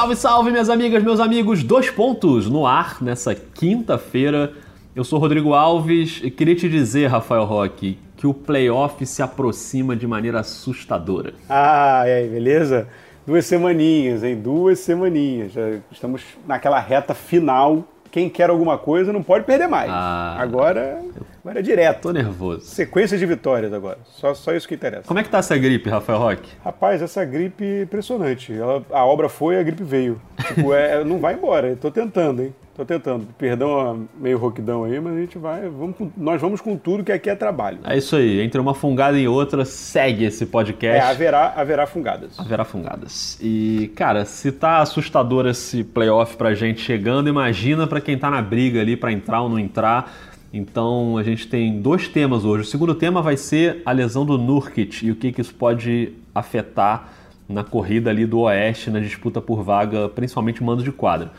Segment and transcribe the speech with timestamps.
[0.00, 1.62] salve, salve, minhas amigas, meus amigos.
[1.62, 4.54] Dois pontos no ar nessa quinta-feira.
[4.96, 9.94] Eu sou Rodrigo Alves e queria te dizer, Rafael Roque, que o playoff se aproxima
[9.94, 11.34] de maneira assustadora.
[11.50, 12.88] Ah, e aí, beleza?
[13.26, 14.40] Duas semaninhas, hein?
[14.40, 15.52] Duas semaninhas.
[15.52, 17.84] Já estamos naquela reta final.
[18.10, 19.88] Quem quer alguma coisa não pode perder mais.
[19.90, 20.36] Ah.
[20.40, 21.00] agora,
[21.44, 22.02] agora é direto.
[22.02, 22.62] Tô nervoso.
[22.62, 23.98] Sequência de vitórias agora.
[24.04, 25.04] Só, só isso que interessa.
[25.06, 26.50] Como é que tá essa gripe, Rafael Roque?
[26.64, 28.52] Rapaz, essa gripe é impressionante.
[28.52, 30.20] Ela- a obra foi, a gripe veio.
[30.48, 31.76] Tipo, é, não vai embora.
[31.76, 32.54] Tô tentando, hein?
[32.80, 33.26] Tô tentando.
[33.36, 35.68] Perdão meio roquidão aí, mas a gente vai.
[35.68, 37.80] Vamos com- nós vamos com tudo que aqui é trabalho.
[37.84, 41.10] É isso aí, entre uma fungada e outra, segue esse É, podcast.
[41.10, 42.40] haverá, haverá fungadas.
[42.40, 43.38] Haverá fungadas.
[43.42, 48.40] E, cara, se tá assustador esse playoff pra gente chegando, imagina pra quem tá na
[48.40, 50.10] briga ali pra entrar ou não entrar.
[50.50, 52.62] Então a gente tem dois temas hoje.
[52.62, 56.14] O segundo tema vai ser a lesão do Nurkic e o que, que isso pode
[56.34, 57.08] afetar
[57.46, 61.30] na corrida ali do Oeste, na disputa por vaga, principalmente mando de quadra.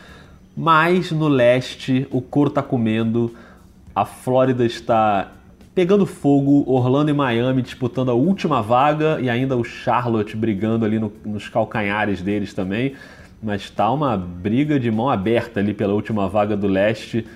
[0.56, 3.34] Mas no leste, o couro tá comendo,
[3.94, 5.32] a Flórida está
[5.74, 10.98] pegando fogo, Orlando e Miami disputando a última vaga e ainda o Charlotte brigando ali
[10.98, 12.94] no- nos calcanhares deles também.
[13.42, 17.26] Mas tá uma briga de mão aberta ali pela última vaga do leste.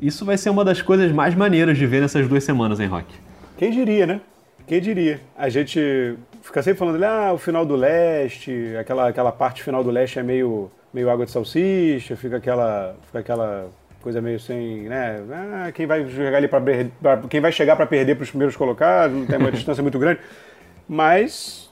[0.00, 3.06] Isso vai ser uma das coisas mais maneiras de ver nessas duas semanas, hein, Rock?
[3.56, 4.20] Quem diria, né?
[4.66, 5.20] Quem diria?
[5.36, 9.90] A gente fica sempre falando, ah, o final do leste, aquela, aquela parte final do
[9.90, 13.68] leste é meio, meio água de salsicha, fica aquela, fica aquela
[14.02, 15.20] coisa meio sem, né?
[15.32, 19.16] Ah, quem vai jogar ali para quem vai chegar para perder para os primeiros colocados,
[19.16, 20.20] não tem uma distância muito grande.
[20.88, 21.70] Mas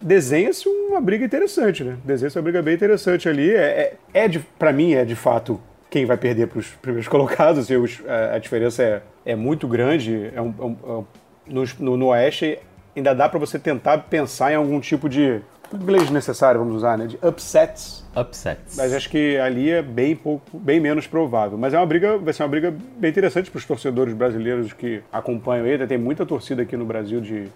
[0.00, 1.96] desenha-se uma briga interessante, né?
[2.04, 3.50] Desenha-se uma briga bem interessante ali.
[3.50, 7.68] É, é, é para mim, é de fato quem vai perder para os primeiros colocados.
[7.68, 10.30] os- a, a diferença é, é muito grande.
[10.34, 11.04] É um, é um- é
[11.52, 12.58] no, no- no Oeste
[12.96, 15.40] ainda dá para você tentar pensar em algum tipo de
[15.74, 17.06] inglês necessário, vamos usar, né?
[17.06, 18.04] De upsets.
[18.14, 18.76] Upsets.
[18.76, 21.58] Mas acho que ali é bem pouco, bem menos provável.
[21.58, 25.02] Mas é uma briga, vai ser uma briga bem interessante para os torcedores brasileiros que
[25.12, 25.86] acompanham ele.
[25.86, 27.48] Tem muita torcida aqui no Brasil de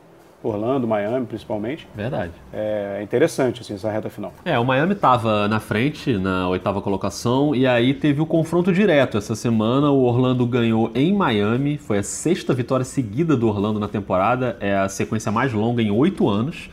[0.43, 1.87] Orlando, Miami, principalmente.
[1.94, 2.32] Verdade.
[2.53, 4.32] É interessante assim essa reta final.
[4.44, 9.19] É, o Miami estava na frente na oitava colocação e aí teve o confronto direto
[9.19, 9.91] essa semana.
[9.91, 14.77] O Orlando ganhou em Miami, foi a sexta vitória seguida do Orlando na temporada, é
[14.77, 16.71] a sequência mais longa em oito anos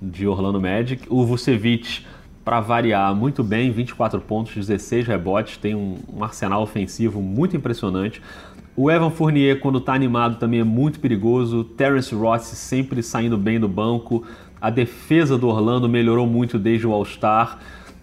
[0.00, 1.04] de Orlando Magic.
[1.08, 2.04] O Vucevic,
[2.44, 8.22] para variar, muito bem, 24 pontos, 16 rebotes, tem um, um arsenal ofensivo muito impressionante.
[8.76, 11.64] O Evan Fournier, quando está animado, também é muito perigoso.
[11.64, 14.22] Terence Ross sempre saindo bem do banco.
[14.60, 17.58] A defesa do Orlando melhorou muito desde o All-Star.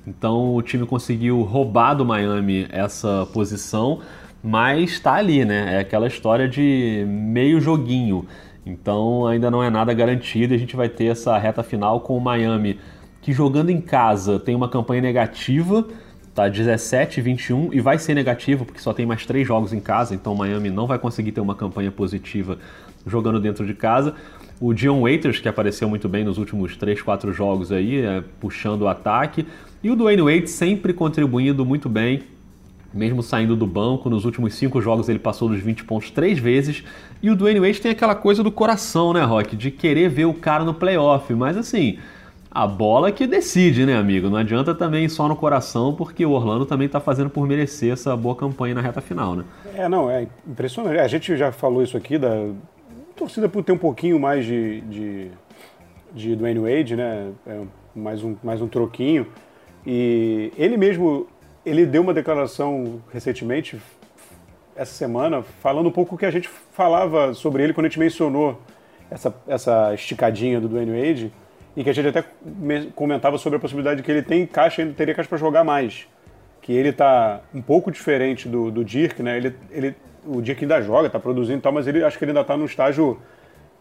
[0.05, 3.99] Então o time conseguiu roubar do Miami essa posição,
[4.43, 5.75] mas está ali, né?
[5.75, 8.25] É aquela história de meio joguinho.
[8.65, 12.17] Então ainda não é nada garantido e a gente vai ter essa reta final com
[12.17, 12.79] o Miami,
[13.21, 15.85] que jogando em casa tem uma campanha negativa,
[16.33, 20.15] tá 17, 21 e vai ser negativo porque só tem mais três jogos em casa,
[20.15, 22.57] então o Miami não vai conseguir ter uma campanha positiva
[23.05, 24.15] jogando dentro de casa.
[24.59, 28.83] O Dion Waiters, que apareceu muito bem nos últimos 3, 4 jogos aí, é, puxando
[28.83, 29.45] o ataque.
[29.83, 32.23] E o Dwayne Wade sempre contribuindo muito bem,
[32.93, 34.09] mesmo saindo do banco.
[34.09, 36.83] Nos últimos 5 jogos ele passou dos 20 pontos três vezes.
[37.21, 39.55] E o Dwayne Wade tem aquela coisa do coração, né, Rock?
[39.55, 41.33] De querer ver o cara no playoff.
[41.33, 41.97] Mas assim,
[42.51, 44.29] a bola que decide, né, amigo?
[44.29, 48.15] Não adianta também só no coração, porque o Orlando também tá fazendo por merecer essa
[48.15, 49.43] boa campanha na reta final, né?
[49.75, 50.99] É, não, é impressionante.
[50.99, 52.49] A gente já falou isso aqui da
[53.15, 55.27] torcida por ter um pouquinho mais de, de,
[56.13, 57.31] de Dwayne Wade, né?
[57.47, 57.61] É,
[57.95, 59.25] mais, um, mais um troquinho.
[59.85, 61.25] E ele mesmo,
[61.65, 63.79] ele deu uma declaração recentemente,
[64.75, 67.99] essa semana, falando um pouco o que a gente falava sobre ele quando a gente
[67.99, 68.59] mencionou
[69.09, 71.33] essa, essa esticadinha do Dwayne Wade,
[71.75, 74.81] e que a gente até me- comentava sobre a possibilidade de que ele tem caixa,
[74.81, 76.07] ele teria caixa para jogar mais.
[76.61, 79.37] Que ele tá um pouco diferente do, do Dirk, né?
[79.37, 79.95] Ele, ele,
[80.25, 82.55] o Dirk ainda joga, tá produzindo e tal, mas ele acho que ele ainda tá
[82.55, 83.19] num estágio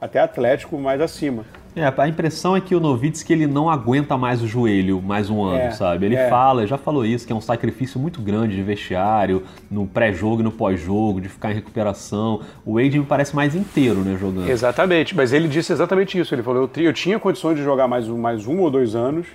[0.02, 1.44] até atlético mais acima.
[1.76, 5.42] É, a impressão é que o Novitsky ele não aguenta mais o joelho mais um
[5.42, 6.04] ano, É, sabe?
[6.04, 6.28] Ele é.
[6.28, 10.44] fala, já falou isso, que é um sacrifício muito grande de vestiário, no pré-jogo e
[10.44, 12.40] no pós-jogo, de ficar em recuperação.
[12.66, 14.50] O Wade me parece mais inteiro, né, jogando.
[14.50, 16.34] Exatamente, mas ele disse exatamente isso.
[16.34, 19.26] Ele falou: eu, eu tinha condições de jogar mais um, mais um ou dois anos,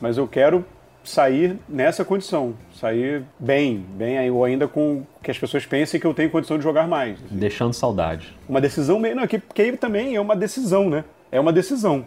[0.00, 0.64] mas eu quero
[1.08, 6.06] sair nessa condição, sair bem, bem aí, ou ainda com que as pessoas pensem que
[6.06, 7.18] eu tenho condição de jogar mais.
[7.30, 8.36] Deixando saudade.
[8.48, 9.16] Uma decisão meio.
[9.16, 11.04] Não, que, porque aí também é uma decisão, né?
[11.30, 12.04] É uma decisão.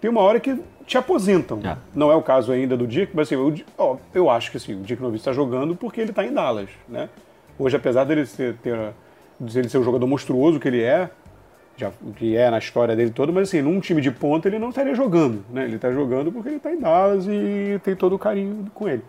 [0.00, 1.60] Tem uma hora que te aposentam.
[1.64, 1.76] É.
[1.94, 4.56] Não é o caso ainda do Dick, mas assim, o Di- ó, eu acho que
[4.56, 7.08] assim, o Dick Nowitzki está jogando porque ele está em Dallas, né?
[7.58, 8.78] Hoje, apesar dele ser, ter,
[9.40, 11.10] de ele ser o jogador monstruoso que ele é,
[11.76, 14.70] já, que é na história dele todo, mas assim, num time de ponta ele não
[14.70, 15.64] estaria jogando, né?
[15.64, 19.02] Ele está jogando porque ele está em Dallas e tem todo o carinho com ele.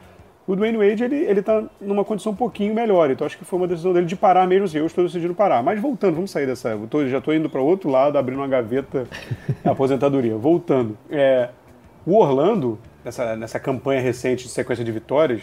[0.45, 3.59] O Dwayne Wade, ele, ele tá numa condição um pouquinho melhor, então acho que foi
[3.59, 5.61] uma decisão dele de parar mesmo assim, eu estou decidindo parar.
[5.63, 8.47] Mas voltando, vamos sair dessa, eu tô, já estou indo para outro lado, abrindo uma
[8.47, 9.05] gaveta
[9.63, 10.35] aposentadoria.
[10.37, 11.49] Voltando, é,
[12.05, 15.41] o Orlando, nessa, nessa campanha recente de sequência de vitórias,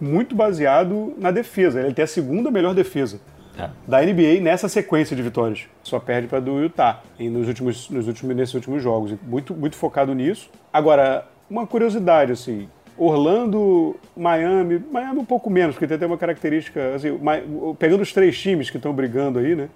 [0.00, 3.20] muito baseado na defesa, ele tem a segunda melhor defesa
[3.58, 3.68] é.
[3.86, 5.66] da NBA nessa sequência de vitórias.
[5.82, 9.14] Só perde para do Utah e nos últimos, nos últimos, nesses últimos jogos.
[9.22, 10.50] Muito, muito focado nisso.
[10.72, 16.94] Agora, uma curiosidade, assim, Orlando, Miami, Miami um pouco menos, porque tem até uma característica,
[16.94, 17.18] assim,
[17.78, 19.68] pegando os três times que estão brigando aí, né?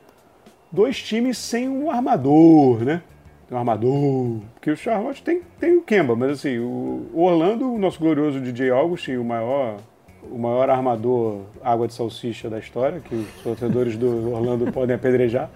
[0.71, 3.03] Dois times sem um armador, né?
[3.51, 7.99] Um armador, porque o Charlotte tem, tem o Kemba, mas assim, o, Orlando, o nosso
[7.99, 9.77] glorioso DJ Augustin, o maior,
[10.31, 15.51] o maior armador água de salsicha da história, que os torcedores do Orlando podem apedrejar.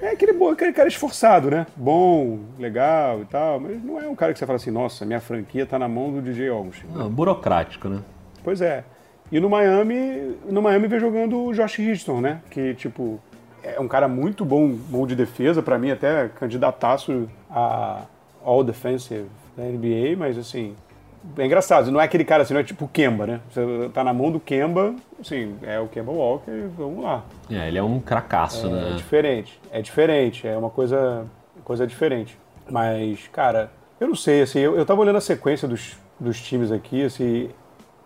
[0.00, 1.66] É aquele, aquele cara esforçado, né?
[1.76, 5.20] Bom, legal e tal, mas não é um cara que você fala assim, nossa, minha
[5.20, 6.86] franquia tá na mão do DJ Augustin.
[6.92, 8.00] Não, burocrático, né?
[8.42, 8.84] Pois é.
[9.30, 12.40] E no Miami, no Miami vem jogando o Josh Houston, né?
[12.50, 13.20] Que, tipo,
[13.62, 18.02] é um cara muito bom, bom de defesa, para mim até candidataço a
[18.44, 19.26] All Defensive
[19.56, 20.76] da NBA, mas assim,
[21.36, 23.40] é engraçado, não é aquele cara assim, não é tipo o Kemba, né?
[23.50, 27.24] Você tá na mão do Kemba, assim, é o Kemba Walker, vamos lá.
[27.50, 28.90] É, ele é um cracaço, é, né?
[28.92, 31.26] É diferente, é diferente, é uma coisa,
[31.64, 32.38] coisa diferente.
[32.70, 33.70] Mas, cara,
[34.00, 37.50] eu não sei, assim, eu, eu tava olhando a sequência dos, dos times aqui, assim,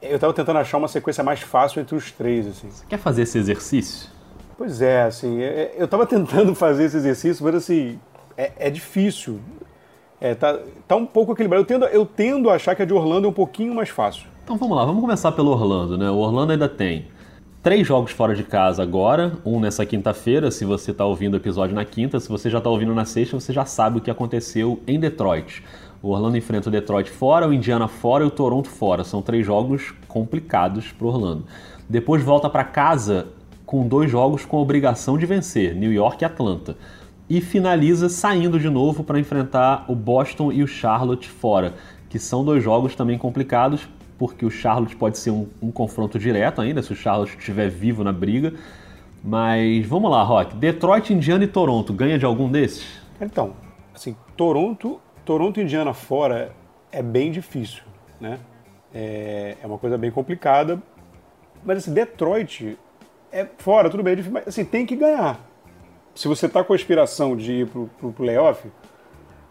[0.03, 2.71] eu tava tentando achar uma sequência mais fácil entre os três, assim.
[2.71, 4.09] Você quer fazer esse exercício?
[4.57, 7.99] Pois é, assim, é, é, eu tava tentando fazer esse exercício, mas assim,
[8.37, 9.41] é, é difícil.
[10.21, 11.63] É, tá, tá um pouco equilibrado.
[11.63, 14.27] Eu tendo, eu tendo a achar que a de Orlando é um pouquinho mais fácil.
[14.45, 16.11] Então vamos lá, vamos começar pelo Orlando, né?
[16.11, 17.07] O Orlando ainda tem
[17.63, 21.75] três jogos fora de casa agora, um nessa quinta-feira, se você está ouvindo o episódio
[21.75, 24.81] na quinta, se você já está ouvindo na sexta, você já sabe o que aconteceu
[24.87, 25.63] em Detroit.
[26.03, 29.05] O Orlando enfrenta o Detroit fora, o Indiana fora e o Toronto fora.
[29.05, 31.45] São três jogos complicados para Orlando.
[31.89, 33.29] Depois volta para casa
[33.67, 36.77] com dois jogos com obrigação de vencer, New York e Atlanta
[37.31, 41.75] e finaliza saindo de novo para enfrentar o Boston e o Charlotte fora,
[42.09, 43.89] que são dois jogos também complicados,
[44.19, 48.03] porque o Charlotte pode ser um, um confronto direto ainda, se o Charlotte estiver vivo
[48.03, 48.53] na briga.
[49.23, 50.57] Mas vamos lá, Rock.
[50.57, 52.85] Detroit, Indiana e Toronto, ganha de algum desses?
[53.21, 53.53] Então,
[53.95, 56.53] assim, Toronto, Toronto e Indiana fora
[56.91, 57.85] é bem difícil,
[58.21, 58.41] né?
[58.93, 60.83] É, é uma coisa bem complicada.
[61.65, 62.77] Mas assim, Detroit
[63.31, 65.50] é fora, tudo bem, é difícil, mas assim, tem que ganhar
[66.21, 68.69] se você está com a aspiração de ir para o playoff,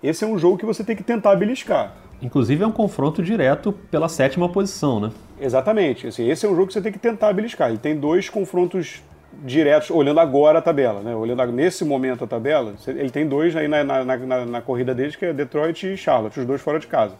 [0.04, 1.95] esse é um jogo que você tem que tentar beliscar.
[2.21, 5.12] Inclusive é um confronto direto pela sétima posição, né?
[5.42, 6.06] Exatamente.
[6.06, 7.69] Assim, esse é um jogo que você tem que tentar beliscar.
[7.69, 9.01] Ele tem dois confrontos
[9.44, 11.16] diretos, olhando agora a tabela, né?
[11.16, 15.15] Olhando nesse momento a tabela, ele tem dois aí na, na, na, na corrida deles,
[15.15, 17.15] que é Detroit e Charlotte, os dois fora de casa.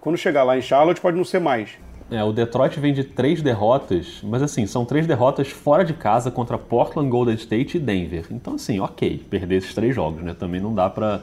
[0.00, 1.76] Quando chegar lá em Charlotte, pode não ser mais.
[2.14, 6.30] É, o Detroit vem de três derrotas, mas assim, são três derrotas fora de casa
[6.30, 8.26] contra Portland, Golden State e Denver.
[8.30, 10.32] Então, assim, ok, perder esses três jogos, né?
[10.32, 11.22] Também não dá para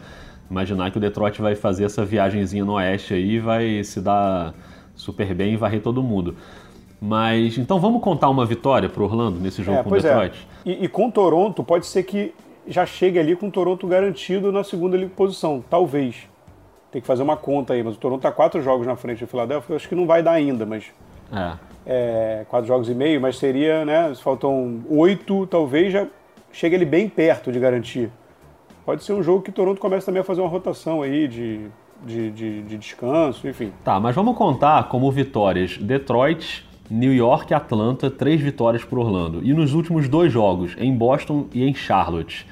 [0.49, 4.53] imaginar que o Detroit vai fazer essa viagemzinha no oeste aí e vai se dar
[4.93, 6.35] super bem e varrer todo mundo.
[6.99, 10.01] Mas, então vamos contar uma vitória para Orlando nesse jogo é, com o é.
[10.01, 10.47] Detroit?
[10.65, 10.69] É.
[10.69, 12.33] E, e com Toronto, pode ser que
[12.67, 16.29] já chegue ali com o Toronto garantido na segunda posição, talvez
[16.91, 19.27] tem que fazer uma conta aí, mas o Toronto está quatro jogos na frente do
[19.27, 20.86] Philadelphia, acho que não vai dar ainda, mas.
[21.31, 21.53] É.
[21.86, 22.45] é.
[22.50, 24.13] quatro jogos e meio, mas seria, né?
[24.15, 26.07] Faltam oito, talvez já
[26.51, 28.12] chegue ele bem perto de garantir.
[28.86, 31.67] Pode ser um jogo que o Toronto comece também a fazer uma rotação aí de,
[32.05, 33.71] de, de, de descanso, enfim.
[33.83, 39.39] Tá, mas vamos contar como vitórias Detroit, New York e Atlanta, três vitórias para Orlando.
[39.43, 42.45] E nos últimos dois jogos, em Boston e em Charlotte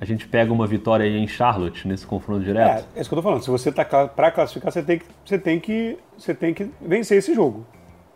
[0.00, 2.86] a gente pega uma vitória aí em Charlotte nesse confronto direto?
[2.94, 3.42] É, é isso que eu tô falando.
[3.42, 7.18] Se você está para classificar, você tem, que, você, tem que, você tem que vencer
[7.18, 7.66] esse jogo.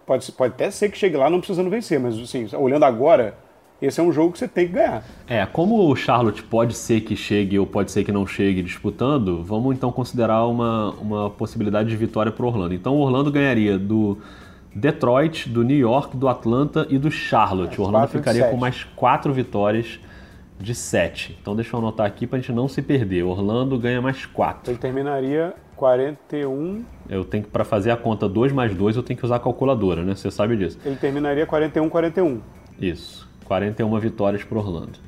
[0.06, 3.36] Pode, pode até ser que chegue lá não precisando vencer, mas assim, olhando agora,
[3.82, 5.04] esse é um jogo que você tem que ganhar.
[5.28, 9.42] É, como o Charlotte pode ser que chegue ou pode ser que não chegue disputando,
[9.42, 12.72] vamos então considerar uma, uma possibilidade de vitória para Orlando.
[12.72, 14.18] Então o Orlando ganharia do
[14.74, 17.78] Detroit, do New York, do Atlanta e do Charlotte.
[17.78, 20.00] É, o Orlando ficaria com mais quatro vitórias
[20.58, 21.36] de 7.
[21.40, 23.22] Então deixa eu anotar aqui para a gente não se perder.
[23.22, 24.72] Orlando ganha mais 4.
[24.72, 26.84] Ele terminaria 41.
[27.08, 29.40] Eu tenho que, para fazer a conta 2 mais 2, eu tenho que usar a
[29.40, 30.14] calculadora, né?
[30.14, 30.78] Você sabe disso.
[30.84, 32.40] Ele terminaria 41, 41.
[32.80, 33.28] Isso.
[33.44, 34.98] 41 vitórias para Orlando.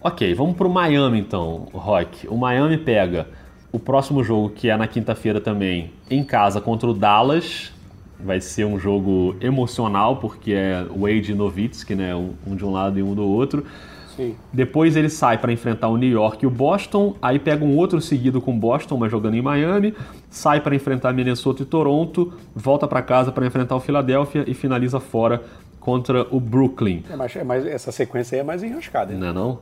[0.00, 2.28] Ok, vamos para o Miami então, Rock.
[2.28, 3.28] O Miami pega
[3.72, 7.72] o próximo jogo, que é na quinta-feira também, em casa contra o Dallas.
[8.20, 12.14] Vai ser um jogo emocional, porque é Wade e Nowitzki, né?
[12.14, 13.64] Um, um de um lado e um do outro.
[14.16, 14.36] Sim.
[14.52, 18.00] Depois ele sai para enfrentar o New York e o Boston, aí pega um outro
[18.00, 19.94] seguido com o Boston, mas jogando em Miami,
[20.30, 25.00] sai para enfrentar Minnesota e Toronto, volta para casa para enfrentar o Philadelphia e finaliza
[25.00, 25.42] fora
[25.80, 27.02] contra o Brooklyn.
[27.10, 29.12] É mais, é mais, essa sequência aí é mais enroscada.
[29.12, 29.18] Hein?
[29.18, 29.58] Não é não?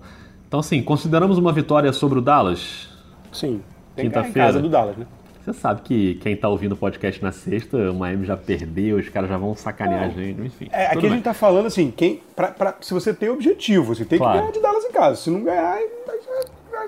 [0.46, 2.88] Então assim, consideramos uma vitória sobre o Dallas?
[3.32, 3.62] Sim.
[3.96, 4.48] Tem que ganhar em Quinta-feira.
[4.48, 5.06] casa do Dallas, né?
[5.44, 9.08] Você sabe que quem tá ouvindo o podcast na sexta, o Miami já perdeu, os
[9.08, 10.68] caras já vão sacanear a gente, enfim.
[10.70, 14.04] É, aqui a gente tá falando assim, quem, pra, pra- se você tem objetivo, você
[14.04, 14.34] tem Claro.
[14.34, 15.16] que ganhar de Dallas em casa.
[15.16, 15.78] Se não ganhar,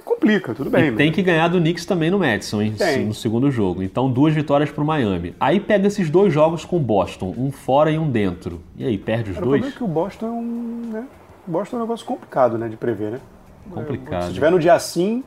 [0.05, 0.89] complica, tudo bem.
[0.89, 2.75] E tem que ganhar do Knicks também no Madison, hein?
[2.77, 3.05] Tem.
[3.07, 3.83] No segundo jogo.
[3.83, 5.35] Então, duas vitórias pro Miami.
[5.41, 8.61] Aí pega esses dois jogos com o Boston, um fora e um dentro.
[8.77, 9.75] E aí, perde os Cara, o problema dois?
[9.75, 10.91] é que o Boston é um.
[10.93, 11.05] Né?
[11.47, 12.69] O Boston é um negócio complicado, né?
[12.69, 13.21] De prever, né?
[13.71, 14.27] Complicado.
[14.29, 15.25] Se tiver no dia sim,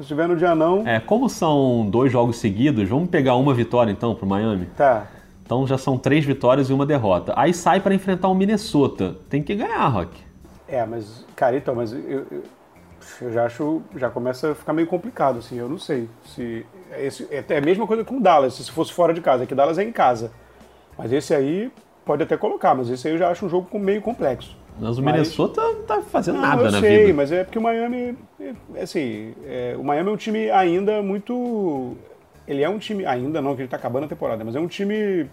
[0.00, 3.90] se tiver no dia não, É, como são dois jogos seguidos, vamos pegar uma vitória
[3.90, 4.66] então pro Miami?
[4.76, 5.06] tá.
[5.44, 7.32] Então já são três vitórias e uma derrota.
[7.34, 9.16] Aí sai para enfrentar o Minnesota.
[9.30, 10.10] Tem que ganhar, Rock.
[10.68, 12.42] É, mas, cara, então, mas eu, eu,
[13.22, 16.06] eu já acho, já começa a ficar meio complicado, assim, eu não sei.
[16.26, 16.66] se
[16.98, 19.78] esse, é a mesma coisa com o Dallas, se fosse fora de casa, que Dallas
[19.78, 20.30] é em casa.
[20.98, 21.72] Mas esse aí
[22.04, 24.54] pode até colocar, mas esse aí eu já acho um jogo meio complexo.
[24.80, 27.14] Mas o Mas- Minnesota não tá fazendo Não, nada eu na sei, vida.
[27.14, 31.96] mas é porque o Miami, é, assim, é, o Miami é um time ainda muito,
[32.46, 34.68] ele é um time ainda não que ele tá acabando a temporada, mas é um
[34.68, 35.28] time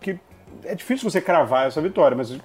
[0.00, 0.18] que
[0.64, 2.36] é difícil você cravar essa vitória, mas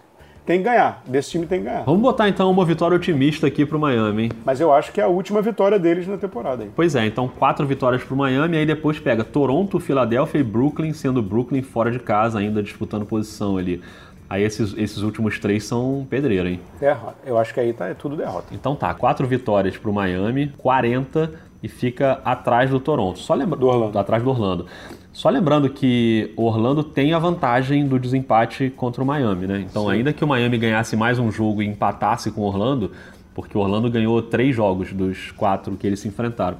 [0.46, 1.02] tem que ganhar.
[1.08, 1.84] Desse time tem que ganhar.
[1.84, 4.32] Vamos botar então uma vitória otimista aqui pro Miami, hein?
[4.46, 6.64] Mas eu acho que é a última vitória deles na temporada.
[6.64, 6.72] Aí.
[6.76, 11.22] Pois é, então quatro vitórias pro Miami, aí depois pega Toronto, Filadélfia e Brooklyn, sendo
[11.22, 13.82] Brooklyn fora de casa, ainda disputando posição ali.
[14.30, 16.60] Aí esses, esses últimos três são pedreira, hein?
[16.80, 17.16] Derrota.
[17.26, 18.48] Eu acho que aí tá, é tudo derrota.
[18.52, 23.20] Então tá, quatro vitórias pro Miami, 40 e fica atrás do Toronto.
[23.20, 23.58] Só lembra...
[23.58, 23.98] Do Orlando.
[23.98, 24.66] Atrás do Orlando.
[25.14, 29.60] Só lembrando que o Orlando tem a vantagem do desempate contra o Miami, né?
[29.62, 32.92] Então, ainda que o Miami ganhasse mais um jogo e empatasse com o Orlando,
[33.36, 36.58] porque o Orlando ganhou três jogos dos quatro que eles se enfrentaram.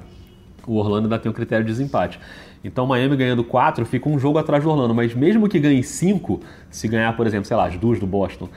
[0.66, 2.18] O Orlando ainda tem um critério de desempate.
[2.62, 4.94] Então, o Miami ganhando quatro fica um jogo atrás do Orlando.
[4.94, 6.40] Mas mesmo que ganhe cinco,
[6.70, 8.48] se ganhar, por exemplo, sei lá, as duas do Boston,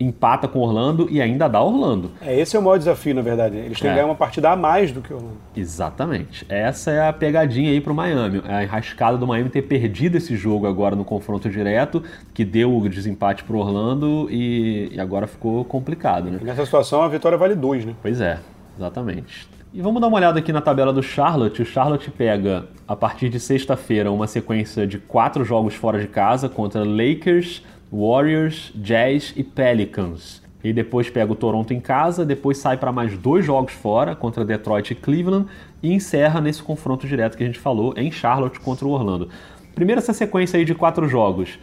[0.00, 2.10] empata com o Orlando e ainda dá Orlando.
[2.20, 3.56] É, esse é o maior desafio, na verdade.
[3.56, 3.92] Eles têm É.
[3.92, 5.36] que ganhar uma partida a mais do que o Orlando.
[5.56, 6.44] Exatamente.
[6.48, 8.42] Essa é a pegadinha aí pro Miami.
[8.48, 12.02] É a enrascada do Miami ter perdido esse jogo agora no confronto direto,
[12.34, 16.38] que deu o desempate pro Orlando e, e agora ficou complicado, né?
[16.42, 17.94] E nessa situação, a vitória vale dois, né?
[18.02, 18.40] Pois é,
[18.76, 19.46] exatamente.
[19.74, 21.62] E vamos dar uma olhada aqui na tabela do Charlotte.
[21.62, 26.46] O Charlotte pega, a partir de sexta-feira, uma sequência de quatro jogos fora de casa
[26.46, 30.42] contra Lakers, Warriors, Jazz e Pelicans.
[30.62, 34.44] E depois pega o Toronto em casa, depois sai para mais dois jogos fora contra
[34.44, 35.46] Detroit e Cleveland
[35.82, 39.30] e encerra nesse confronto direto que a gente falou em Charlotte contra o Orlando.
[39.74, 41.58] Primeiro essa sequência aí de quatro jogos.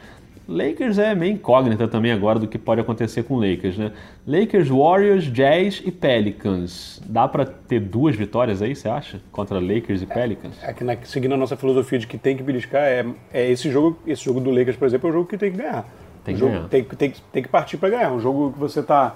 [0.50, 3.92] Lakers é meio incógnita também agora do que pode acontecer com o Lakers, né?
[4.26, 7.00] Lakers, Warriors, Jazz e Pelicans.
[7.06, 9.22] Dá pra ter duas vitórias aí, você acha?
[9.32, 10.56] Contra Lakers e Pelicans?
[10.64, 13.70] É que na- seguindo a nossa filosofia de que tem que beliscar, é, é esse
[13.70, 15.86] jogo, esse jogo do Lakers, por exemplo, é o jogo que tem que ganhar.
[16.24, 16.68] Tem que jogo ganhar.
[16.68, 18.12] Tem, que- tem, que- tem que partir para ganhar.
[18.12, 19.16] Um jogo que você tá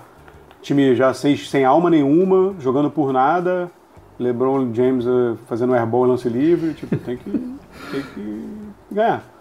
[0.61, 3.69] time já sem, sem alma nenhuma, jogando por nada,
[4.19, 7.29] LeBron James eh, fazendo airball e lance livre, tipo, tem que,
[7.91, 8.47] tem que
[8.91, 9.32] ganhar.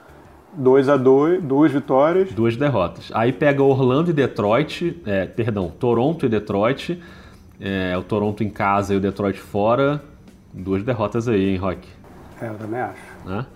[0.54, 2.32] 2 a 2 duas vitórias.
[2.32, 3.11] Duas derrotas.
[3.14, 7.02] Aí pega Orlando e Detroit, é, perdão, Toronto e Detroit.
[7.61, 10.02] É, o Toronto em casa e o Detroit fora.
[10.52, 11.88] Duas derrotas aí, hein, Rock?
[12.40, 13.00] É, eu também acho.
[13.25, 13.47] Né?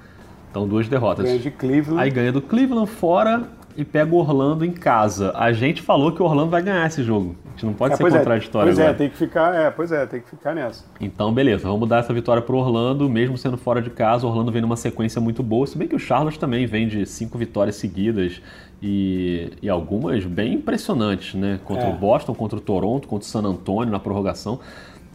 [0.50, 1.24] Então, duas derrotas.
[1.24, 2.02] Ganha de Cleveland.
[2.02, 3.42] Aí ganha do Cleveland fora
[3.76, 5.32] e pega o Orlando em casa.
[5.36, 7.36] A gente falou que o Orlando vai ganhar esse jogo.
[7.46, 8.96] A gente não pode É, ser pois é, contraditório pois é, agora.
[8.98, 10.84] tem que ficar, é, pois é, tem que ficar nessa.
[11.00, 14.26] Então, beleza, vamos dar essa vitória pro Orlando, mesmo sendo fora de casa.
[14.26, 17.04] O Orlando vem numa sequência muito boa, se bem que o Charlotte também vem de
[17.06, 18.40] cinco vitórias seguidas
[18.82, 21.58] e, e algumas bem impressionantes, né?
[21.64, 21.90] Contra É.
[21.90, 24.60] o Boston, contra o Toronto, contra o San Antonio na prorrogação.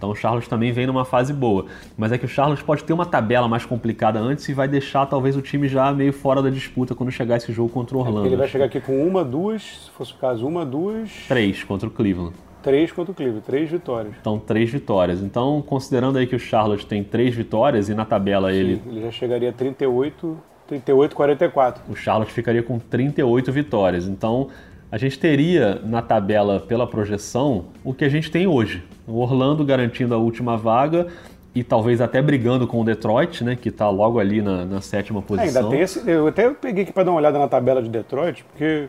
[0.02, 1.68] Então o Charlotte também vem numa fase boa.
[1.96, 5.06] Mas é que o Charlotte pode ter uma tabela mais complicada antes e vai deixar
[5.06, 8.26] talvez o time já meio fora da disputa quando chegar esse jogo contra o Orlando.
[8.26, 11.88] Ele vai chegar aqui com uma, duas, se fosse o caso, uma, duas, Três contra
[11.88, 12.34] o Cleveland.
[12.64, 14.16] três contra o Cleveland, três vitórias.
[14.20, 15.22] Então, três vitórias.
[15.22, 19.12] Então, considerando aí que o Charlotte tem três vitórias e na tabela ele Ele já
[19.12, 20.36] chegaria a 38,
[20.68, 21.84] 38, 44.
[21.88, 24.08] o Charlotte ficaria com 38 vitórias.
[24.08, 24.48] Então,
[24.92, 28.84] a gente teria na tabela pela projeção o que a gente tem hoje.
[29.08, 31.08] O Orlando garantindo a última vaga
[31.56, 35.20] e talvez até brigando com o Detroit, né, que está logo ali na, na sétima
[35.20, 35.62] É, posição.
[35.62, 36.10] ainda tem esse.
[36.10, 38.88] Eu até peguei aqui para dar uma olhada na tabela de Detroit, porque.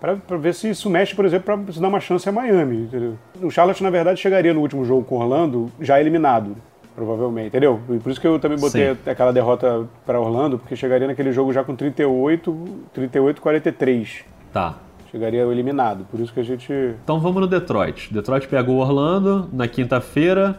[0.00, 2.84] para ver se isso mexe, por exemplo, para se dar uma chance a Miami.
[2.84, 3.14] Entendeu?
[3.42, 6.56] O Charlotte, na verdade, chegaria no último jogo com o Orlando já eliminado,
[6.94, 7.80] provavelmente, entendeu?
[7.90, 8.98] E por isso que eu também botei Sim.
[9.10, 14.24] aquela derrota para Orlando, porque chegaria naquele jogo já com 38, 38, 43.
[14.52, 14.76] Tá.
[15.16, 16.04] Chegaria eliminado.
[16.10, 16.72] Por isso que a gente.
[17.02, 18.12] Então vamos no Detroit.
[18.12, 20.58] Detroit pega o Orlando na quinta-feira.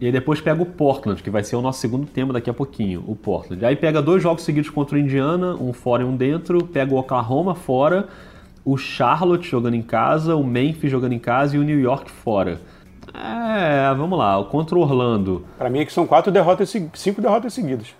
[0.00, 2.54] E aí depois pega o Portland, que vai ser o nosso segundo tema daqui a
[2.54, 3.64] pouquinho, o Portland.
[3.66, 6.98] Aí pega dois jogos seguidos contra o Indiana, um fora e um dentro, pega o
[6.98, 8.06] Oklahoma fora,
[8.64, 12.60] o Charlotte jogando em casa, o Memphis jogando em casa e o New York fora.
[13.12, 15.44] É, vamos lá, contra o Orlando.
[15.58, 17.92] Para mim é que são quatro derrotas, cinco derrotas seguidas.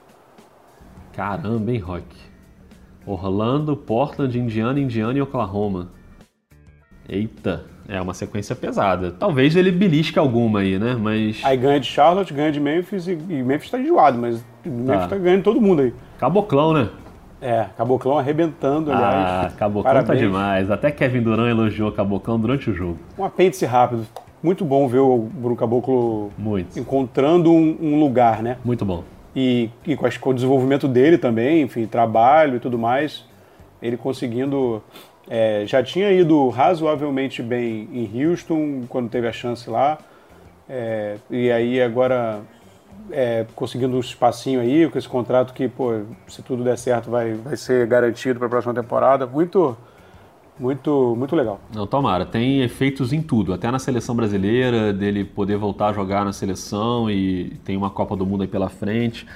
[1.12, 2.05] Caramba, hein, Rock?
[3.05, 5.88] Orlando, Portland, Indiana, Indiana e Oklahoma.
[7.09, 9.11] Eita, é uma sequência pesada.
[9.11, 10.95] Talvez ele belisque alguma aí, né?
[11.00, 11.41] Mas.
[11.43, 15.09] Aí ganha de Charlotte, ganha de Memphis e, e Memphis tá enjoado, mas Memphis tá.
[15.09, 15.95] tá ganhando todo mundo aí.
[16.19, 16.88] Caboclão, né?
[17.41, 19.47] É, Caboclão arrebentando, aliás.
[19.47, 20.21] Ah, Caboclão tá Parabéns.
[20.21, 20.71] tá demais.
[20.71, 22.99] Até Kevin Durant elogiou Caboclão durante o jogo.
[23.17, 24.05] Um apêndice rápido.
[24.43, 26.79] Muito bom ver o Bruno Caboclo Muito.
[26.79, 28.57] encontrando um, um, lugar, né?
[28.65, 29.03] Muito bom.
[29.35, 33.25] E, e com, com, o desenvolvimento dele também, enfim, trabalho e tudo mais,
[33.83, 34.83] ele conseguindo
[35.30, 39.99] é, já tinha ido razoavelmente bem em Houston quando teve a chance lá.
[40.68, 42.40] É, e aí agora
[43.11, 47.35] é, conseguindo um espacinho aí, com esse contrato que, pô, se tudo der certo, vai,
[47.35, 49.26] vai ser garantido para a próxima temporada.
[49.26, 49.76] Muito,
[50.58, 51.61] muito, muito legal.
[51.75, 52.25] Não, tomara.
[52.25, 57.11] Tem efeitos em tudo, até na seleção brasileira, dele poder voltar a jogar na seleção
[57.11, 59.26] e tem uma Copa do Mundo aí pela frente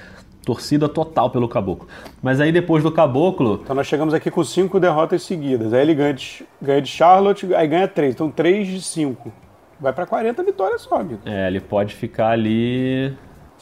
[0.45, 1.87] torcida total pelo Caboclo.
[2.21, 3.59] Mas aí depois do Caboclo.
[3.63, 5.73] Então nós chegamos aqui com cinco derrotas seguidas.
[5.73, 8.13] Aí ele ganha de, ganha de Charlotte, aí ganha três.
[8.13, 9.31] Então três de cinco.
[9.79, 11.21] Vai para 40 vitórias só, amigo.
[11.25, 13.13] É, ele pode ficar ali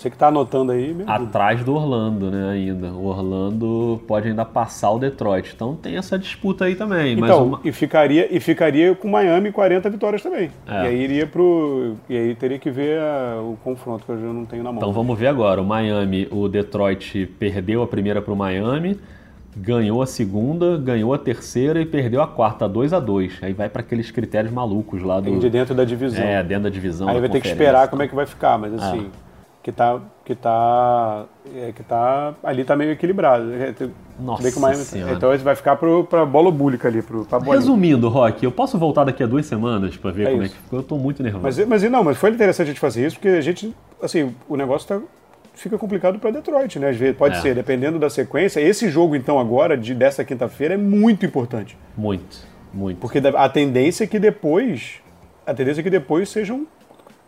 [0.01, 2.87] você que está anotando aí, meu Atrás do Orlando, né, ainda.
[2.87, 5.51] O Orlando pode ainda passar o Detroit.
[5.53, 7.17] Então tem essa disputa aí também.
[7.17, 7.61] Então, uma...
[7.63, 10.49] e, ficaria, e ficaria com Miami 40 vitórias também.
[10.67, 10.83] É.
[10.83, 11.95] E aí iria pro.
[12.09, 14.79] E aí teria que ver a, o confronto, que eu já não tenho na mão.
[14.79, 15.61] Então vamos ver agora.
[15.61, 18.97] O Miami, o Detroit perdeu a primeira pro Miami
[19.53, 23.67] ganhou a segunda, ganhou a terceira e perdeu a quarta, 2 a 2 Aí vai
[23.67, 25.37] para aqueles critérios malucos lá do.
[25.39, 26.23] De dentro da divisão.
[26.23, 27.09] É, dentro da divisão.
[27.09, 29.09] Aí vai ter que esperar como é que vai ficar, mas assim.
[29.27, 29.30] É
[29.63, 31.25] que tá que tá
[31.55, 33.53] é, que tá ali tá meio equilibrado.
[33.53, 33.73] É,
[34.19, 34.83] Nossa que Miami,
[35.15, 39.23] Então vai ficar para bola búlica ali pro pra Resumindo, Rock, eu posso voltar daqui
[39.23, 40.53] a duas semanas para ver é como isso.
[40.53, 40.79] é que ficou.
[40.79, 41.43] Eu tô muito nervoso.
[41.43, 44.55] Mas mas não, mas foi interessante a gente fazer isso porque a gente assim, o
[44.55, 45.01] negócio tá
[45.53, 46.89] fica complicado para Detroit, né?
[46.89, 47.41] Às vezes pode é.
[47.41, 48.59] ser, dependendo da sequência.
[48.59, 51.77] Esse jogo então agora de dessa quinta-feira é muito importante.
[51.95, 52.37] Muito,
[52.73, 52.97] muito.
[52.97, 55.01] Porque a tendência é que depois
[55.45, 56.65] a tendência é que depois sejam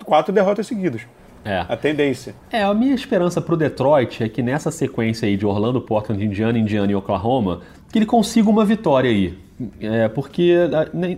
[0.03, 1.01] quatro derrotas seguidas.
[1.45, 1.65] É.
[1.67, 2.35] A tendência.
[2.51, 6.57] É, a minha esperança pro Detroit é que nessa sequência aí de Orlando, Portland, Indiana,
[6.57, 9.37] Indiana e Oklahoma, que ele consiga uma vitória aí.
[9.79, 10.55] É, porque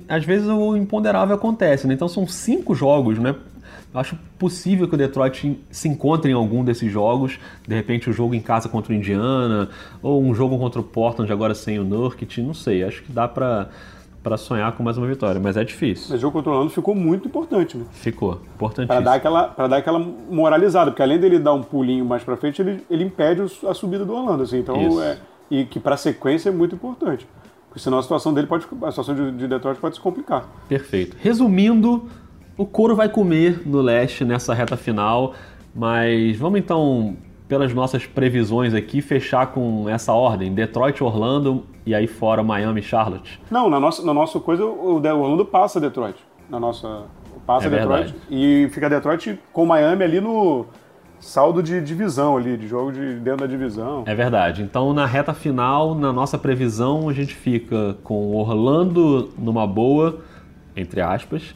[0.10, 1.94] às vezes o imponderável acontece, né?
[1.94, 3.36] Então são cinco jogos, né?
[3.94, 7.40] Acho possível que o Detroit se encontre em algum desses jogos.
[7.66, 9.70] De repente, o jogo em casa contra o Indiana,
[10.02, 12.84] ou um jogo contra o Portland agora sem o Nurkic, não sei.
[12.84, 13.70] Acho que dá para
[14.26, 16.08] para sonhar com mais uma vitória, mas é difícil.
[16.10, 17.86] Mas o jogo contra o Orlando ficou muito importante, né?
[17.92, 18.88] Ficou, importantíssimo.
[18.88, 22.60] Para dar aquela, dar aquela moralizada, porque além dele dar um pulinho mais para frente,
[22.60, 24.58] ele, ele impede a subida do Orlando, assim.
[24.58, 25.20] Então, é,
[25.52, 27.28] e que para a sequência é muito importante.
[27.68, 30.50] Porque senão a situação dele pode, a situação de, de Detroit pode se complicar.
[30.68, 31.16] Perfeito.
[31.22, 32.10] Resumindo,
[32.58, 35.36] o couro vai comer no leste nessa reta final,
[35.76, 37.16] mas vamos então
[37.48, 43.40] pelas nossas previsões aqui, fechar com essa ordem: Detroit, Orlando e aí fora Miami, Charlotte?
[43.50, 46.18] Não, na nossa, na nossa coisa, o Orlando passa Detroit.
[46.50, 47.04] Na nossa.
[47.46, 48.16] Passa é Detroit verdade.
[48.30, 50.66] e fica Detroit com Miami ali no
[51.20, 54.04] saldo de divisão ali, de jogo de dentro da divisão.
[54.06, 54.64] É verdade.
[54.64, 60.22] Então, na reta final, na nossa previsão, a gente fica com Orlando numa boa,
[60.76, 61.56] entre aspas,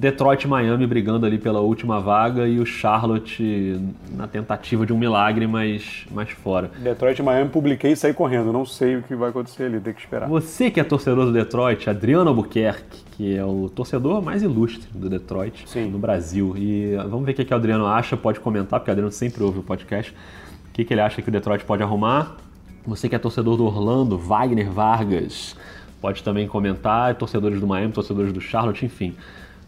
[0.00, 3.78] Detroit e Miami brigando ali pela última vaga e o Charlotte
[4.10, 6.70] na tentativa de um milagre, mas, mas fora.
[6.78, 8.50] Detroit e Miami publiquei e saí correndo.
[8.50, 10.26] Não sei o que vai acontecer ali, tem que esperar.
[10.26, 15.10] Você que é torcedor do Detroit, Adriano Albuquerque, que é o torcedor mais ilustre do
[15.10, 15.90] Detroit Sim.
[15.90, 16.54] no Brasil.
[16.56, 19.58] E vamos ver o que, o Adriano acha, pode comentar, porque o Adriano sempre ouve
[19.58, 20.12] o podcast.
[20.12, 22.38] O que, que ele acha que o Detroit pode arrumar.
[22.86, 25.54] Você que é torcedor do Orlando, Wagner Vargas,
[26.00, 27.14] pode também comentar.
[27.16, 29.14] Torcedores do Miami, torcedores do Charlotte, enfim.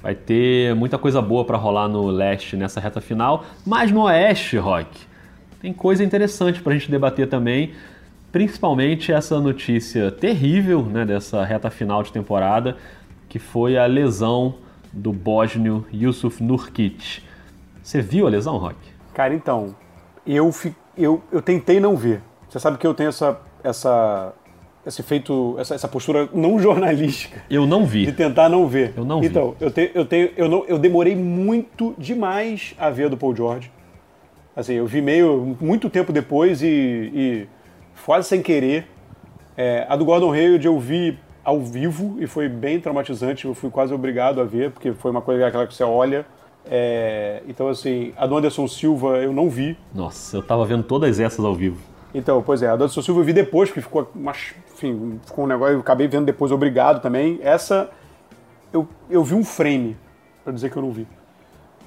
[0.02, 4.56] Vai ter muita coisa boa para rolar no leste nessa reta final, mas no oeste,
[4.58, 4.88] Rock,
[5.60, 7.72] tem coisa interessante para a gente debater também,
[8.32, 12.76] principalmente essa notícia terrível né, dessa reta final de temporada,
[13.28, 14.56] que foi a lesão
[14.92, 17.22] do bósnio Yusuf Nurkic.
[17.80, 18.76] Você viu a lesão, Rock?
[19.14, 19.74] Cara, então,
[20.26, 20.50] eu,
[20.98, 22.20] eu, eu tentei não ver.
[22.48, 24.34] Você sabe que eu tenho essa, essa
[24.86, 27.42] esse feito, essa, essa, postura não jornalística.
[27.48, 28.06] Eu não vi.
[28.06, 28.94] De tentar não ver.
[28.96, 29.56] Eu não então, vi.
[29.56, 33.16] Então, eu, te, eu, tenho, eu, não, eu demorei muito demais a ver a do
[33.16, 33.70] Paul George.
[34.54, 37.48] Assim, eu vi meio, muito tempo depois e, e
[38.04, 38.86] quase sem querer.
[39.56, 43.46] É, a do Gordon Hayward eu vi ao vivo e foi bem traumatizante.
[43.46, 46.26] Eu fui quase obrigado a ver, porque foi uma coisa aquela que você olha.
[46.64, 49.76] É, então, assim, a do Anderson Silva eu não vi.
[49.94, 51.91] Nossa, eu tava vendo todas essas ao vivo.
[52.14, 54.10] Então, pois é, a do Anderson Silva eu vi depois, porque ficou,
[54.74, 57.38] enfim, ficou um negócio, eu acabei vendo depois obrigado também.
[57.42, 57.90] Essa,
[58.72, 59.96] eu, eu vi um frame,
[60.44, 61.06] para dizer que eu não vi.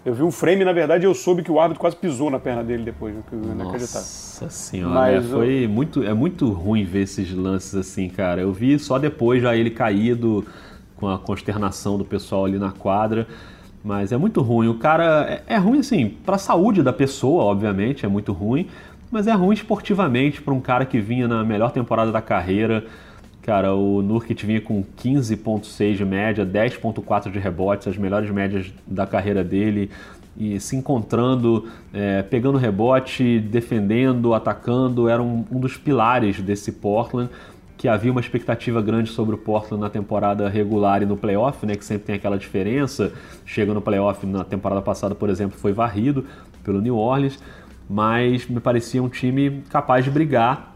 [0.04, 2.64] Eu vi um frame na verdade, eu soube que o árbitro quase pisou na perna
[2.64, 5.70] dele depois, que eu Nossa senhora, Mas, é, foi eu...
[5.70, 8.42] muito, é muito ruim ver esses lances assim, cara.
[8.42, 10.46] Eu vi só depois já ele caído
[10.96, 13.28] com a consternação do pessoal ali na quadra.
[13.84, 14.68] Mas é muito ruim.
[14.68, 18.68] O cara é, é ruim assim, para a saúde da pessoa, obviamente, é muito ruim,
[19.12, 22.86] mas é ruim esportivamente para um cara que vinha na melhor temporada da carreira.
[23.42, 29.06] Cara, o Nurkic vinha com 15.6 de média, 10.4 de rebotes, as melhores médias da
[29.06, 29.92] carreira dele,
[30.38, 37.30] e se encontrando, é, pegando rebote, defendendo, atacando, era um, um, dos pilares desse Portland,
[37.78, 41.76] que havia uma expectativa grande sobre o Portland na temporada regular e no playoff, né,
[41.76, 43.14] que sempre tem aquela diferença.
[43.46, 46.26] Chega no playoff, na temporada passada, por exemplo, foi varrido
[46.64, 47.40] pelo New Orleans,
[47.90, 50.76] mas me parecia um time capaz de brigar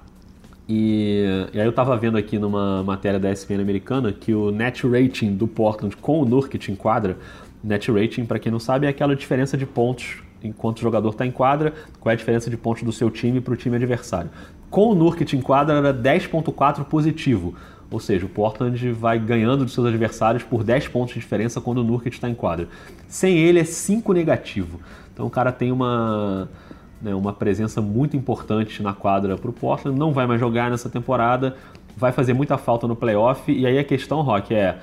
[0.71, 4.87] e, e, aí eu estava vendo aqui numa matéria da ESPN americana que o net
[4.87, 7.17] rating do Portland com o Nurkic em quadra,
[7.63, 11.25] net rating, para quem não sabe, é aquela diferença de pontos enquanto o jogador está
[11.25, 14.29] em quadra, qual é a diferença de pontos do seu time para o time adversário.
[14.69, 17.55] Com o Nurkic em quadra era 10.4 positivo,
[17.89, 21.79] ou seja, o Portland vai ganhando dos seus adversários por 10 pontos de diferença quando
[21.79, 22.67] o Nurkic está em quadra.
[23.07, 24.79] Sem ele é 5 negativo.
[25.11, 26.47] Então o cara tem uma
[27.01, 29.97] né, uma presença muito importante na quadra para o Portland.
[29.97, 31.55] Não vai mais jogar nessa temporada,
[31.95, 33.51] vai fazer muita falta no playoff.
[33.51, 34.77] E aí a questão, Rock, é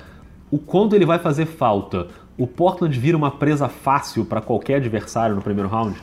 [0.50, 2.09] o quanto ele vai fazer falta.
[2.38, 6.00] O Portland vira uma presa fácil para qualquer adversário no primeiro round?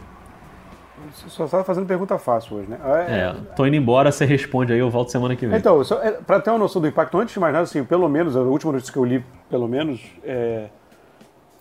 [1.11, 2.79] Você só estava fazendo pergunta fácil hoje, né?
[3.07, 5.59] É, é, tô indo embora, você responde aí, eu volto semana que vem.
[5.59, 8.35] Então, é, para ter uma noção do impacto, antes de mais nada, assim, pelo menos,
[8.35, 10.69] a última notícia que eu li, pelo menos, é,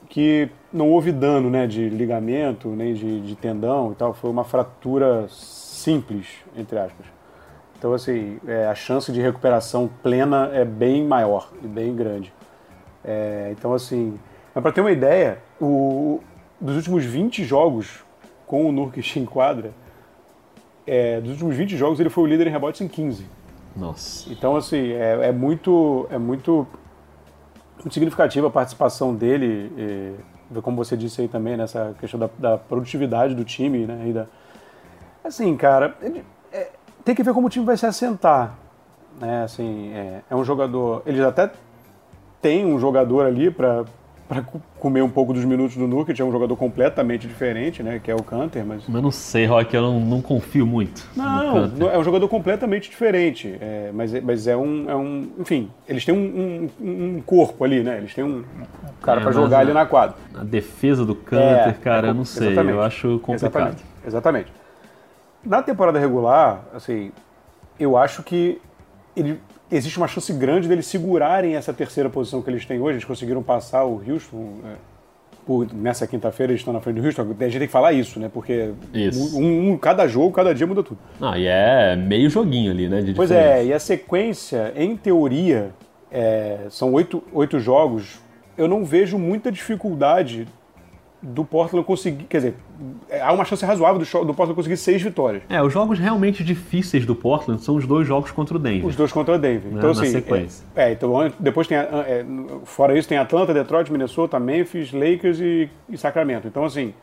[0.08, 4.44] que não houve dano né, de ligamento, nem de, de tendão e tal, foi uma
[4.44, 7.06] fratura simples, entre aspas.
[7.78, 12.32] Então, assim, é, a chance de recuperação plena é bem maior e bem grande.
[13.04, 14.18] É, então, assim,
[14.54, 16.20] para ter uma ideia, o,
[16.60, 18.04] dos últimos 20 jogos
[18.46, 19.72] com o Nurkic em quadra,
[20.86, 23.26] é, dos últimos 20 jogos ele foi o líder em rebotes em 15.
[23.74, 24.32] Nossa.
[24.32, 26.66] Então, assim, é, é muito, é muito
[27.82, 29.72] muito significativa a participação dele,
[30.60, 34.08] como você disse aí também, nessa questão da, da produtividade do time, né?
[34.08, 34.26] E da...
[35.24, 35.96] Assim, cara,
[36.52, 36.70] é,
[37.04, 38.54] tem que ver como o time vai se assentar.
[39.20, 39.44] Né?
[39.44, 41.02] Assim, é, é um jogador.
[41.06, 41.50] Eles até
[42.40, 43.84] tem um jogador ali para
[44.32, 44.42] para
[44.78, 48.14] comer um pouco dos minutos do Nurkic, é um jogador completamente diferente, né, que é
[48.14, 48.84] o Canter, mas...
[48.88, 53.58] Mas não sei, Rock, eu não, não confio muito Não, é um jogador completamente diferente,
[53.60, 55.28] é, mas, mas é, um, é um...
[55.38, 58.42] Enfim, eles têm um, um, um corpo ali, né, eles têm um
[59.02, 60.16] cara é, para jogar ali na quadra.
[60.34, 62.74] A defesa do Canter, é, cara, eu não sei, exatamente.
[62.74, 63.34] eu acho complicado.
[63.44, 64.52] Exatamente, exatamente.
[65.44, 67.12] Na temporada regular, assim,
[67.78, 68.58] eu acho que
[69.16, 72.96] ele existe uma chance grande deles segurarem essa terceira posição que eles têm hoje.
[72.96, 74.54] Eles conseguiram passar o Houston.
[74.64, 74.92] É,
[75.44, 77.22] por, nessa quinta-feira eles estão na frente do Houston.
[77.22, 78.30] A gente tem que falar isso, né?
[78.32, 78.72] Porque
[79.34, 80.98] um, um, cada jogo, cada dia muda tudo.
[81.20, 83.02] Ah, e é meio joguinho ali, né?
[83.14, 85.70] pois é, e a sequência, em teoria,
[86.10, 88.20] é, são oito, oito jogos.
[88.56, 90.46] Eu não vejo muita dificuldade
[91.20, 92.24] do Portland conseguir.
[92.24, 92.54] Quer dizer,
[93.20, 95.42] há uma chance razoável do, do, Portland conseguir seis vitórias.
[95.48, 98.86] É, os jogos realmente difíceis do Portland são os dois jogos contra o Denver.
[98.86, 99.70] Os dois contra o Denver.
[99.70, 100.64] Né, então, assim, sequência.
[100.74, 101.76] É, é, então depois tem.
[101.78, 102.24] É,
[102.64, 106.46] fora isso, tem Atlanta, Detroit, Minnesota, Memphis, Lakers e, e, Sacramento.
[106.48, 106.94] Então, assim,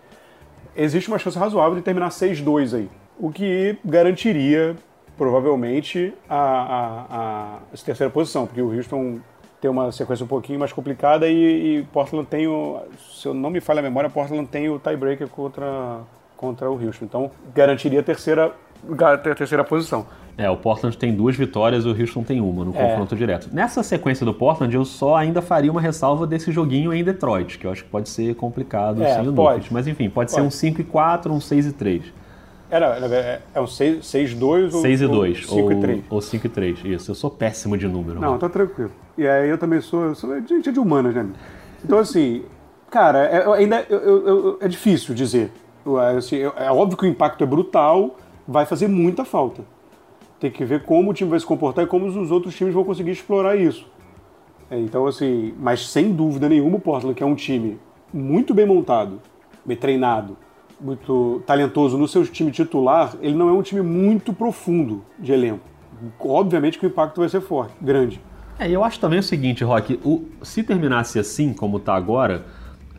[0.76, 2.90] existe uma chance razoável de terminar 6-2 aí.
[3.18, 4.76] O que garantiria,
[5.18, 9.20] provavelmente, a, a, a, a terceira posição, porque o Houston
[9.62, 13.50] tem uma sequência um pouquinho mais complicada e, e, Portland tem o, se eu não
[13.50, 16.00] me falha a memória, Portland tem o tiebreaker contra,
[16.38, 17.06] contra o Houston.
[17.06, 18.54] Então garantiria a terceira,
[19.00, 20.06] a terceira posição.
[20.38, 22.88] É, o Portland tem duas vitórias, o Houston tem uma no é.
[22.88, 23.50] confronto direto.
[23.52, 27.68] Nessa sequência do Portland, eu só ainda faria uma ressalva desse joguinho em Detroit, que
[27.68, 29.70] eu acho que pode ser complicado é, sem o Nuggets.
[29.70, 32.04] Mas enfim, pode, pode, ser um 5 e 4, um 6 e 3.
[32.72, 35.46] Era, é, é um 6-2 ou 6 e 2.
[35.48, 36.04] 5 e 3.
[36.10, 37.12] Ou 5 e 3, isso.
[37.12, 38.22] Eu sou péssimo de número.
[38.22, 38.92] Não, tá tranquilo.
[39.20, 41.28] E aí eu também sou, eu sou gente de humanas, né?
[41.84, 42.46] Então, assim,
[42.90, 45.52] cara, é, ainda eu, eu, é difícil dizer.
[46.18, 48.16] Assim, é óbvio que o impacto é brutal,
[48.48, 49.62] vai fazer muita falta.
[50.40, 52.86] Tem que ver como o time vai se comportar e como os outros times vão
[52.86, 53.86] conseguir explorar isso.
[54.72, 57.78] É, então, assim, mas sem dúvida nenhuma o Portland, que é um time
[58.14, 59.20] muito bem montado,
[59.66, 60.38] bem treinado,
[60.80, 65.68] muito talentoso no seu time titular, ele não é um time muito profundo de elenco.
[66.22, 68.22] Obviamente que o impacto vai ser forte, grande.
[68.60, 72.46] É, eu acho também o seguinte, Rock, o, se terminasse assim como está agora,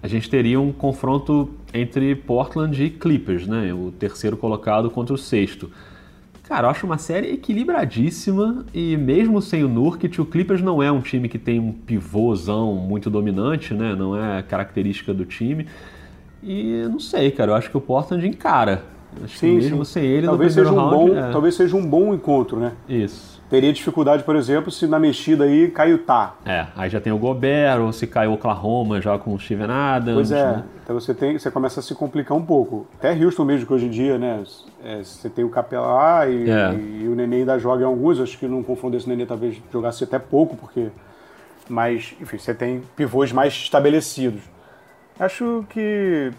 [0.02, 3.72] a gente teria um confronto entre Portland e Clippers, né?
[3.74, 5.70] O terceiro colocado contra o sexto.
[6.44, 10.90] Cara, eu acho uma série equilibradíssima e mesmo sem o Nurkic, o Clippers não é
[10.90, 13.94] um time que tem um pivôzão muito dominante, né?
[13.94, 15.66] Não é característica do time.
[16.42, 18.82] E não sei, cara, eu acho que o Portland encara.
[19.22, 19.92] Acho sim, que mesmo sim.
[19.92, 21.30] sem ele talvez seja um round, bom, é...
[21.30, 22.72] Talvez seja um bom encontro, né?
[22.88, 23.39] Isso.
[23.50, 26.36] Teria dificuldade, por exemplo, se na mexida aí cai o Tá.
[26.46, 29.68] É, aí já tem o Gobert, ou se cai o Oklahoma já com o Steven
[29.68, 30.14] Adams.
[30.14, 30.64] Pois é, né?
[30.84, 32.86] então você, tem, você começa a se complicar um pouco.
[32.96, 34.44] Até Houston mesmo, que hoje em dia, né,
[34.84, 36.74] é, você tem o Capela e, é.
[36.74, 40.04] e, o Nenê ainda joga em alguns, acho que num confronto desse Nenê talvez jogasse
[40.04, 40.86] até pouco, porque...
[41.68, 44.42] Mas, enfim, você tem pivôs mais estabelecidos.
[45.18, 46.32] Acho que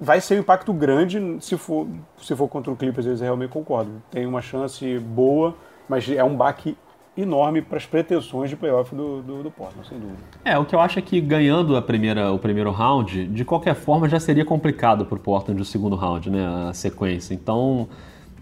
[0.00, 1.86] vai ser um impacto grande se for,
[2.18, 3.90] se for contra o Clippers, eu realmente concordo.
[4.10, 5.54] Tem uma chance boa
[5.92, 6.74] mas é um baque
[7.14, 10.18] enorme para as pretensões de playoff do, do, do Portland, sem dúvida.
[10.42, 13.74] É, o que eu acho é que ganhando a primeira, o primeiro round, de qualquer
[13.74, 17.34] forma já seria complicado para o Portland o segundo round, né, a sequência.
[17.34, 17.86] Então,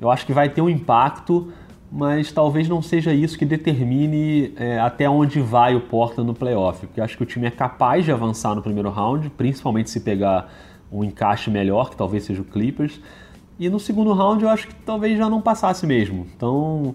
[0.00, 1.52] eu acho que vai ter um impacto,
[1.90, 6.86] mas talvez não seja isso que determine é, até onde vai o Portland no playoff,
[6.86, 9.98] porque eu acho que o time é capaz de avançar no primeiro round, principalmente se
[9.98, 10.48] pegar
[10.92, 13.00] um encaixe melhor, que talvez seja o Clippers,
[13.58, 16.26] e no segundo round eu acho que talvez já não passasse mesmo.
[16.34, 16.94] Então,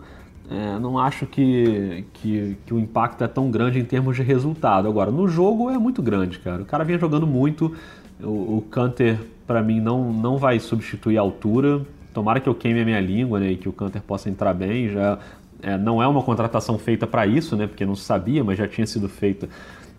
[0.50, 4.88] é, não acho que, que, que, o impacto é tão grande em termos de resultado.
[4.88, 6.62] Agora, no jogo é muito grande, cara.
[6.62, 7.76] O cara vinha jogando muito.
[8.22, 11.82] O, o Canter, para mim, não, não vai substituir a altura.
[12.14, 14.90] Tomara que eu queime a minha língua né, e que o Canter possa entrar bem.
[14.90, 15.18] Já
[15.64, 18.86] é, Não é uma contratação feita para isso, né, porque não sabia, mas já tinha
[18.86, 19.50] sido feita.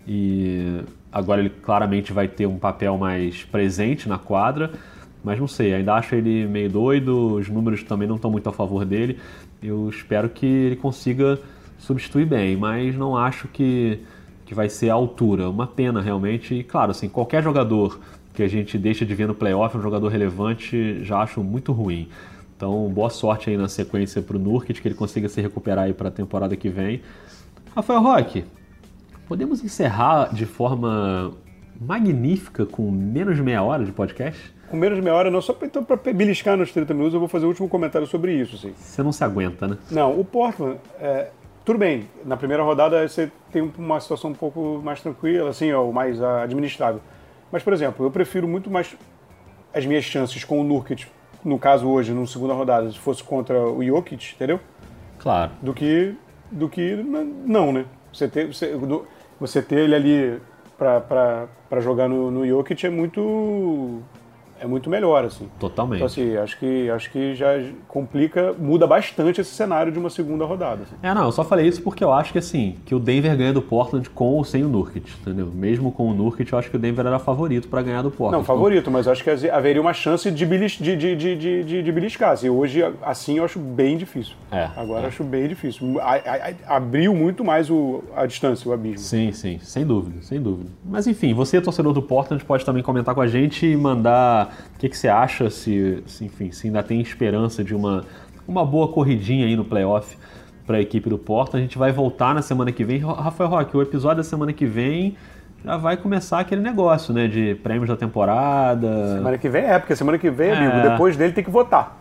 [0.07, 0.81] E
[1.11, 4.71] agora ele claramente vai ter um papel mais presente na quadra.
[5.25, 8.53] Mas não sei, ainda acho ele meio doido, os números também não estão muito a
[8.53, 9.19] favor dele.
[9.67, 11.41] Eu espero que ele consiga
[11.79, 14.01] substituir bem, mas não acho que,
[14.45, 15.49] que vai ser a altura.
[15.49, 16.55] Uma pena realmente.
[16.55, 17.99] E claro, assim, qualquer jogador
[18.33, 22.09] que a gente deixa de ver no playoff, um jogador relevante, já acho muito ruim.
[22.57, 25.93] Então, boa sorte aí na sequência para o Nurkic, que ele consiga se recuperar aí
[25.93, 27.03] para a temporada que vem.
[27.75, 28.45] Rafael Roque,
[29.27, 31.33] podemos encerrar de forma
[31.81, 34.55] magnífica com menos de meia hora de podcast?
[34.71, 37.29] Com menos de meia hora, não, só para então, beliscar nos 30 minutos, eu vou
[37.29, 38.57] fazer o último comentário sobre isso.
[38.57, 38.75] Assim.
[38.77, 39.79] Você não se aguenta, né?
[39.91, 41.29] Não, o Portland, é,
[41.65, 45.93] tudo bem, na primeira rodada você tem uma situação um pouco mais tranquila, assim, ou
[45.93, 47.01] mais administrável.
[47.51, 48.97] Mas, por exemplo, eu prefiro muito mais
[49.73, 51.07] as minhas chances com o Nurkic,
[51.45, 54.59] no caso hoje, na segunda rodada, se fosse contra o Jokic, entendeu?
[55.19, 55.53] Claro.
[55.63, 56.15] Do que,
[56.51, 56.97] do que
[57.45, 57.85] não, né?
[58.13, 58.75] Você ter, você,
[59.39, 60.41] você ter ele ali
[60.77, 64.03] para jogar no, no Jokic é muito
[64.61, 65.49] é muito melhor, assim.
[65.59, 65.97] Totalmente.
[65.97, 70.45] Então, assim, acho que, acho que já complica, muda bastante esse cenário de uma segunda
[70.45, 70.83] rodada.
[70.83, 70.95] Assim.
[71.03, 73.53] É, não, eu só falei isso porque eu acho que, assim, que o Denver ganha
[73.53, 75.51] do Portland com ou sem o Nurkic, entendeu?
[75.53, 78.39] Mesmo com o Nurkic, eu acho que o Denver era favorito para ganhar do Portland.
[78.39, 81.93] Não, favorito, mas acho que haveria uma chance de, belis, de, de, de, de, de
[81.93, 82.33] beliscar.
[82.33, 84.35] Assim, hoje, assim, eu acho bem difícil.
[84.51, 84.69] É.
[84.77, 85.09] Agora é.
[85.09, 86.01] acho bem difícil.
[86.01, 88.99] A, a, abriu muito mais o, a distância, o abismo.
[88.99, 90.71] Sim, sim, sem dúvida, sem dúvida.
[90.85, 94.79] Mas, enfim, você, torcedor do Portland, pode também comentar com a gente e mandar o
[94.79, 98.05] que, que você acha, se, se, enfim, se ainda tem esperança de uma,
[98.47, 100.17] uma boa corridinha aí no playoff
[100.67, 101.57] para a equipe do Porto.
[101.57, 102.99] A gente vai voltar na semana que vem.
[102.99, 105.17] Rafael Roque, o episódio da semana que vem
[105.65, 109.15] já vai começar aquele negócio, né, de prêmios da temporada.
[109.17, 110.57] Semana que vem é, porque semana que vem, é.
[110.57, 111.97] amigo, depois dele tem que votar.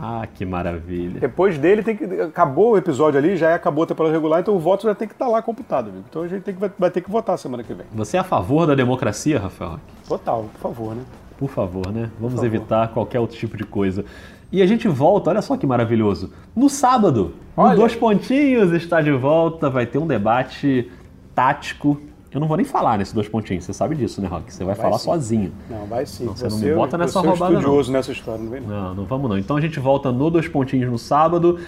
[0.00, 1.20] Ah, que maravilha.
[1.20, 2.04] Depois dele tem que.
[2.20, 5.14] Acabou o episódio ali, já acabou a temporada regular, então o voto já tem que
[5.14, 6.04] estar tá lá computado, amigo.
[6.08, 7.86] Então a gente tem que, vai ter que votar semana que vem.
[7.92, 9.78] Você é a favor da democracia, Rafael?
[10.08, 11.02] Total, por favor, né?
[11.38, 12.10] Por favor, né?
[12.20, 14.04] Vamos evitar qualquer outro tipo de coisa.
[14.52, 16.32] E a gente volta, olha só que maravilhoso.
[16.54, 17.76] No sábado, olha.
[17.76, 20.90] Dois Pontinhos está de volta, vai ter um debate
[21.34, 22.00] tático.
[22.32, 24.52] Eu não vou nem falar nesses dois pontinhos, você sabe disso, né, Rock?
[24.52, 25.04] Você vai, vai falar sim.
[25.04, 25.52] sozinho.
[25.70, 26.24] Não, vai sim.
[26.24, 27.98] Não, você, não me bota nessa roubada, estudioso não.
[27.98, 28.68] nessa história, não vem não.
[28.68, 29.38] Não, não vamos não.
[29.38, 31.60] Então a gente volta no Dois Pontinhos no sábado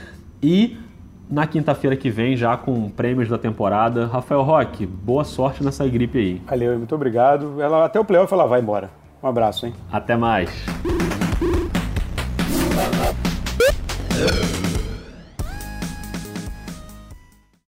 [0.43, 0.77] e
[1.31, 4.07] na quinta-feira que vem, já com prêmios da temporada.
[4.07, 6.43] Rafael Roque, boa sorte nessa gripe aí.
[6.47, 7.61] Valeu, muito obrigado.
[7.61, 8.91] Ela, até o playoff ela vai embora.
[9.27, 9.75] Um abraço, hein?
[9.91, 10.49] Até mais.